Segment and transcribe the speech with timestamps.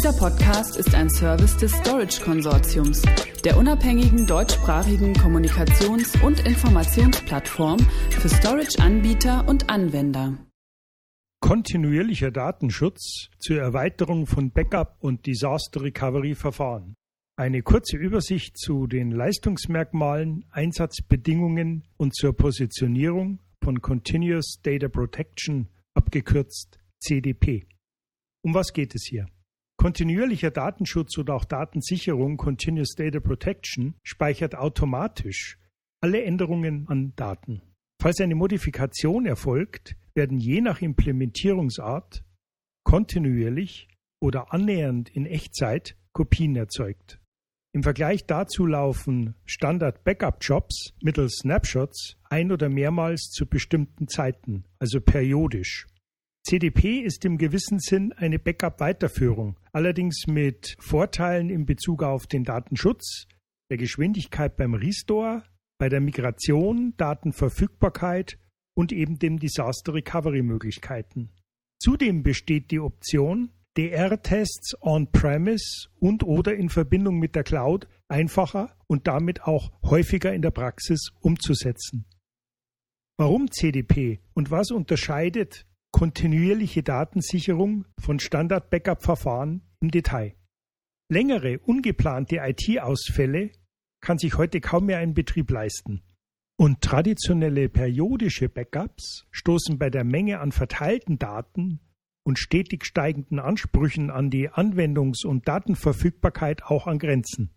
[0.00, 3.02] Dieser Podcast ist ein Service des Storage Konsortiums,
[3.44, 10.38] der unabhängigen deutschsprachigen Kommunikations- und Informationsplattform für Storage-Anbieter und Anwender.
[11.40, 16.94] Kontinuierlicher Datenschutz zur Erweiterung von Backup- und Disaster Recovery-Verfahren.
[17.36, 26.78] Eine kurze Übersicht zu den Leistungsmerkmalen, Einsatzbedingungen und zur Positionierung von Continuous Data Protection, abgekürzt
[27.00, 27.66] CDP.
[28.40, 29.26] Um was geht es hier?
[29.80, 35.58] Kontinuierlicher Datenschutz oder auch Datensicherung, Continuous Data Protection, speichert automatisch
[36.02, 37.62] alle Änderungen an Daten.
[37.98, 42.22] Falls eine Modifikation erfolgt, werden je nach Implementierungsart
[42.84, 43.88] kontinuierlich
[44.20, 47.18] oder annähernd in Echtzeit Kopien erzeugt.
[47.72, 55.86] Im Vergleich dazu laufen Standard-Backup-Jobs mittels Snapshots ein- oder mehrmals zu bestimmten Zeiten, also periodisch.
[56.42, 63.26] CDP ist im gewissen Sinn eine Backup-Weiterführung, allerdings mit Vorteilen in Bezug auf den Datenschutz,
[63.70, 65.44] der Geschwindigkeit beim Restore,
[65.78, 68.38] bei der Migration, Datenverfügbarkeit
[68.74, 71.30] und eben dem Disaster Recovery Möglichkeiten.
[71.78, 79.06] Zudem besteht die Option, DR-Tests on-premise und oder in Verbindung mit der Cloud einfacher und
[79.06, 82.04] damit auch häufiger in der Praxis umzusetzen.
[83.16, 90.34] Warum CDP und was unterscheidet kontinuierliche Datensicherung von Standard-Backup-Verfahren im Detail?
[91.08, 93.50] Längere, ungeplante IT-Ausfälle
[94.00, 96.02] kann sich heute kaum mehr ein Betrieb leisten.
[96.56, 101.80] Und traditionelle periodische Backups stoßen bei der Menge an verteilten Daten
[102.22, 107.50] und stetig steigenden Ansprüchen an die Anwendungs- und Datenverfügbarkeit auch an Grenzen.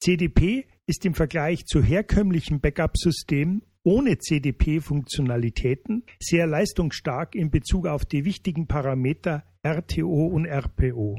[0.00, 8.24] CDP ist im Vergleich zu herkömmlichen Backup-Systemen ohne CDP-Funktionalitäten sehr leistungsstark in Bezug auf die
[8.24, 11.18] wichtigen Parameter RTO und RPO.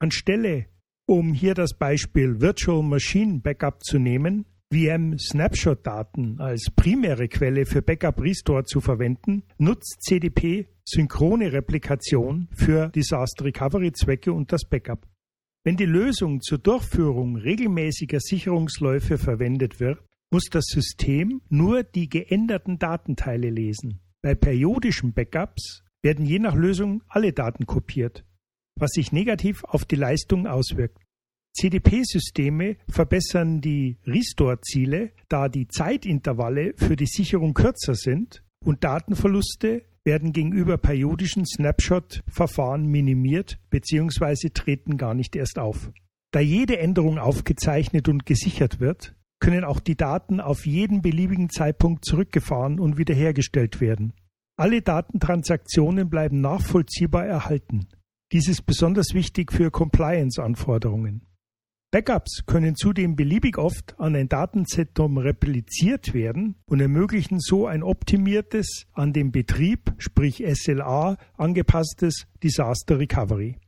[0.00, 0.66] Anstelle,
[1.06, 8.64] um hier das Beispiel Virtual Machine Backup zu nehmen, VM-Snapshot-Daten als primäre Quelle für Backup-Restore
[8.64, 15.06] zu verwenden, nutzt CDP synchrone Replikation für Disaster Recovery Zwecke und das Backup.
[15.62, 22.78] Wenn die Lösung zur Durchführung regelmäßiger Sicherungsläufe verwendet wird, muss das System nur die geänderten
[22.78, 24.00] Datenteile lesen.
[24.22, 28.24] Bei periodischen Backups werden je nach Lösung alle Daten kopiert,
[28.78, 30.98] was sich negativ auf die Leistung auswirkt.
[31.52, 40.32] CDP-Systeme verbessern die Restore-Ziele, da die Zeitintervalle für die Sicherung kürzer sind und Datenverluste werden
[40.32, 44.48] gegenüber periodischen Snapshot-Verfahren minimiert bzw.
[44.48, 45.92] treten gar nicht erst auf.
[46.32, 52.04] Da jede Änderung aufgezeichnet und gesichert wird, können auch die Daten auf jeden beliebigen Zeitpunkt
[52.04, 54.12] zurückgefahren und wiederhergestellt werden.
[54.58, 57.86] Alle Datentransaktionen bleiben nachvollziehbar erhalten.
[58.32, 61.22] Dies ist besonders wichtig für Compliance-Anforderungen.
[61.92, 68.86] Backups können zudem beliebig oft an ein Datenzentrum repliziert werden und ermöglichen so ein optimiertes,
[68.92, 73.58] an den Betrieb, sprich SLA, angepasstes Disaster Recovery.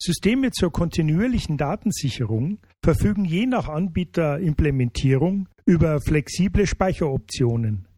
[0.00, 7.88] Systeme zur kontinuierlichen Datensicherung verfügen je nach Anbieterimplementierung über flexible Speicheroptionen.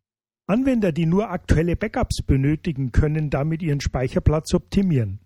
[0.47, 5.21] Anwender, die nur aktuelle Backups benötigen, können damit ihren Speicherplatz optimieren.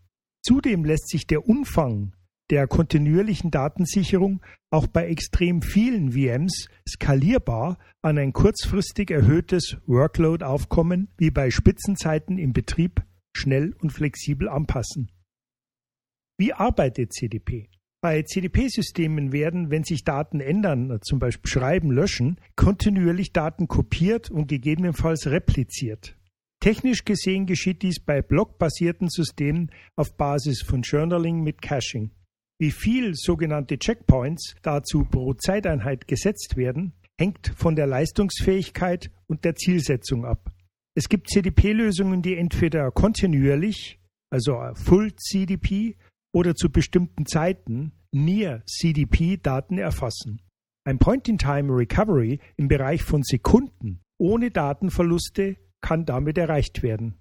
[0.45, 2.15] Zudem lässt sich der Umfang
[2.51, 11.31] der kontinuierlichen Datensicherung auch bei extrem vielen VMs skalierbar an ein kurzfristig erhöhtes Workload-Aufkommen wie
[11.31, 13.03] bei Spitzenzeiten im Betrieb
[13.35, 15.11] schnell und flexibel anpassen.
[16.39, 17.69] Wie arbeitet CDP?
[18.03, 24.49] Bei CDP-Systemen werden, wenn sich Daten ändern, zum Beispiel schreiben, löschen, kontinuierlich Daten kopiert und
[24.49, 26.17] gegebenenfalls repliziert.
[26.59, 32.11] Technisch gesehen geschieht dies bei blockbasierten Systemen auf Basis von Journaling mit Caching.
[32.63, 39.57] Wie viel sogenannte Checkpoints dazu pro Zeiteinheit gesetzt werden, hängt von der Leistungsfähigkeit und der
[39.57, 40.53] Zielsetzung ab.
[40.95, 43.99] Es gibt CDP-Lösungen, die entweder kontinuierlich,
[44.31, 45.97] also Full CDP,
[46.33, 50.41] oder zu bestimmten Zeiten Near CDP Daten erfassen.
[50.85, 57.19] Ein Point-in-Time-Recovery im Bereich von Sekunden ohne Datenverluste kann damit erreicht werden.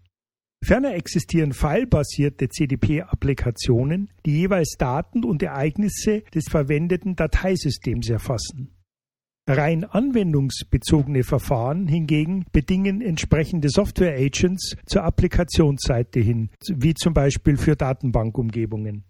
[0.64, 8.70] Ferner existieren filebasierte CDP-Applikationen, die jeweils Daten und Ereignisse des verwendeten Dateisystems erfassen.
[9.50, 19.04] Rein anwendungsbezogene Verfahren hingegen bedingen entsprechende Software-Agents zur Applikationsseite hin, wie zum Beispiel für Datenbankumgebungen.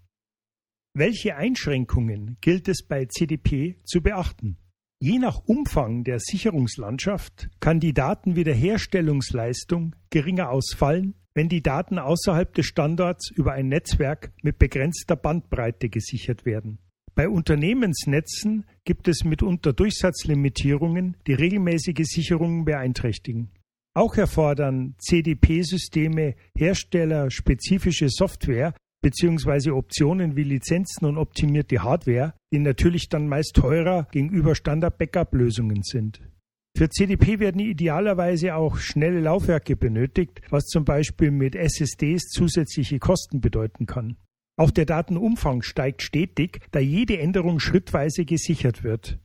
[0.93, 4.57] Welche Einschränkungen gilt es bei CDP zu beachten?
[5.03, 12.67] Je nach Umfang der Sicherungslandschaft kann die Datenwiederherstellungsleistung geringer ausfallen, wenn die Daten außerhalb des
[12.67, 16.77] Standorts über ein Netzwerk mit begrenzter Bandbreite gesichert werden.
[17.15, 23.49] Bei Unternehmensnetzen gibt es mitunter Durchsatzlimitierungen, die regelmäßige Sicherungen beeinträchtigen.
[23.95, 29.71] Auch erfordern CDP-Systeme herstellerspezifische Software bzw.
[29.71, 36.21] Optionen wie Lizenzen und optimierte Hardware, die natürlich dann meist teurer gegenüber Standard-Backup-Lösungen sind.
[36.77, 43.41] Für CDP werden idealerweise auch schnelle Laufwerke benötigt, was zum Beispiel mit SSDs zusätzliche Kosten
[43.41, 44.17] bedeuten kann.
[44.57, 49.19] Auch der Datenumfang steigt stetig, da jede Änderung schrittweise gesichert wird.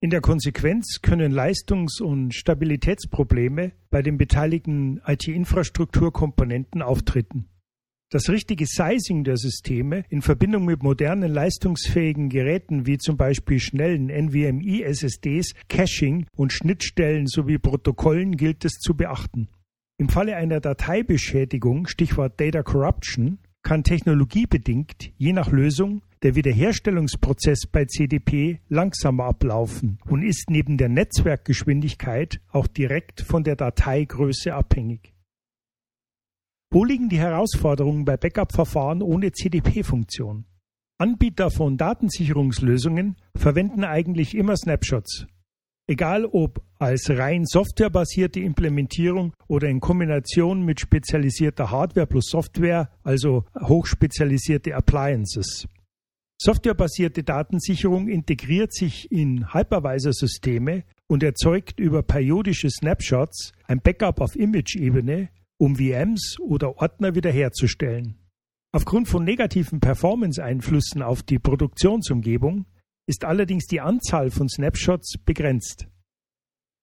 [0.00, 7.48] In der Konsequenz können Leistungs- und Stabilitätsprobleme bei den beteiligten IT-Infrastrukturkomponenten auftreten.
[8.12, 14.10] Das richtige Sizing der Systeme in Verbindung mit modernen leistungsfähigen Geräten wie zum Beispiel schnellen
[14.10, 19.48] NVMe-SSDs, Caching und Schnittstellen sowie Protokollen gilt es zu beachten.
[19.96, 27.86] Im Falle einer Dateibeschädigung, Stichwort Data Corruption, kann technologiebedingt, je nach Lösung, der Wiederherstellungsprozess bei
[27.86, 35.11] CDP langsamer ablaufen und ist neben der Netzwerkgeschwindigkeit auch direkt von der Dateigröße abhängig.
[36.74, 40.46] Wo liegen die Herausforderungen bei Backup-Verfahren ohne CDP-Funktion?
[40.96, 45.26] Anbieter von Datensicherungslösungen verwenden eigentlich immer Snapshots.
[45.86, 53.44] Egal ob als rein softwarebasierte Implementierung oder in Kombination mit spezialisierter Hardware plus Software, also
[53.60, 55.68] hochspezialisierte Appliances.
[56.40, 65.28] Softwarebasierte Datensicherung integriert sich in Hypervisor-Systeme und erzeugt über periodische Snapshots ein Backup auf Image-Ebene
[65.58, 68.18] um VMs oder Ordner wiederherzustellen.
[68.74, 72.66] Aufgrund von negativen Performance-Einflüssen auf die Produktionsumgebung
[73.06, 75.88] ist allerdings die Anzahl von Snapshots begrenzt.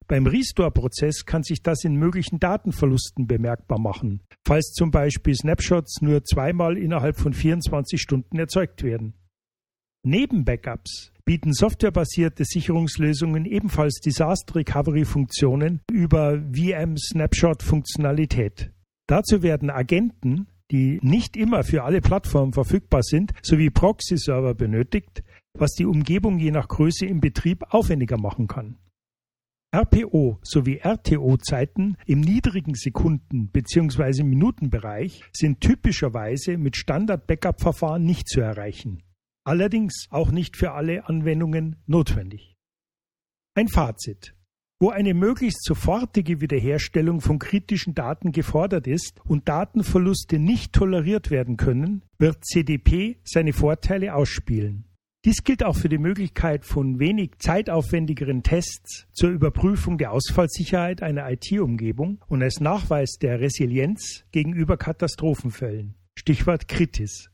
[0.08, 6.24] Beim Restore-Prozess kann sich das in möglichen Datenverlusten bemerkbar machen, falls zum Beispiel Snapshots nur
[6.24, 9.14] zweimal innerhalb von 24 Stunden erzeugt werden.
[10.06, 18.72] Neben Backups bieten softwarebasierte Sicherungslösungen ebenfalls Disaster Recovery Funktionen über VM Snapshot Funktionalität.
[19.08, 25.22] Dazu werden Agenten, die nicht immer für alle Plattformen verfügbar sind, sowie Proxy-Server benötigt,
[25.58, 28.78] was die Umgebung je nach Größe im Betrieb aufwendiger machen kann.
[29.76, 34.24] RPO sowie RTO-Zeiten im niedrigen Sekunden- bzw.
[34.24, 39.04] Minutenbereich sind typischerweise mit Standard-Backup-Verfahren nicht zu erreichen
[39.44, 42.56] allerdings auch nicht für alle Anwendungen notwendig.
[43.56, 44.36] Ein Fazit.
[44.82, 51.58] Wo eine möglichst sofortige Wiederherstellung von kritischen Daten gefordert ist und Datenverluste nicht toleriert werden
[51.58, 54.86] können, wird CDP seine Vorteile ausspielen.
[55.26, 61.30] Dies gilt auch für die Möglichkeit von wenig zeitaufwendigeren Tests zur Überprüfung der Ausfallsicherheit einer
[61.30, 65.96] IT-Umgebung und als Nachweis der Resilienz gegenüber Katastrophenfällen.
[66.18, 67.30] Stichwort Kritis.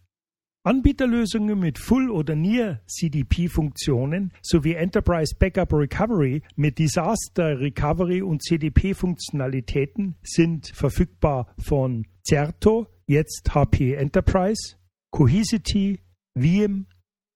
[0.65, 10.71] Anbieterlösungen mit Full- oder Near-CDP-Funktionen sowie Enterprise Backup Recovery mit Disaster Recovery und CDP-Funktionalitäten sind
[10.73, 14.77] verfügbar von Certo, jetzt HP Enterprise,
[15.12, 16.00] Cohesity,
[16.33, 16.88] Veeam,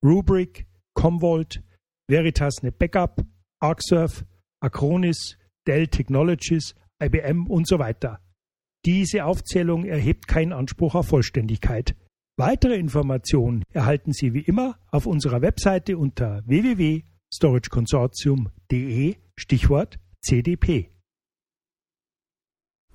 [0.03, 0.65] Rubrik,
[0.95, 1.61] Commvault,
[2.09, 3.23] Veritas Backup,
[3.61, 4.25] Arcserve,
[4.59, 5.37] Acronis,
[5.67, 8.21] Dell Technologies, IBM und so weiter.
[8.87, 11.95] Diese Aufzählung erhebt keinen Anspruch auf Vollständigkeit.
[12.39, 20.89] Weitere Informationen erhalten Sie wie immer auf unserer Webseite unter www.storageconsortium.de Stichwort CDP.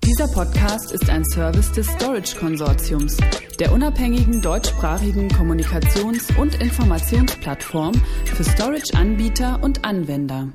[0.03, 3.17] Dieser Podcast ist ein Service des Storage Konsortiums,
[3.59, 7.93] der unabhängigen deutschsprachigen Kommunikations- und Informationsplattform
[8.25, 10.53] für Storage-Anbieter und Anwender.